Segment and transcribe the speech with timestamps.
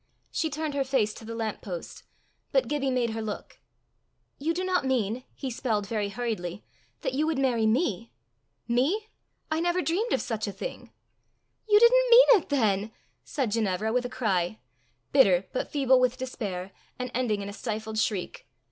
[0.31, 2.01] She turned her face to the lamp post.
[2.51, 3.59] But Gibbie made her look.
[4.39, 6.63] "You do not mean," he spelled very hurriedly,
[7.01, 8.11] "that you would marry me?
[8.67, 9.09] Me?
[9.51, 10.91] I never dreamed of such a thing!"
[11.69, 12.91] "You didn't mean it then!"
[13.23, 14.57] said Ginevra, with a cry
[15.11, 18.47] bitter but feeble with despair and ending in a stifled shriek.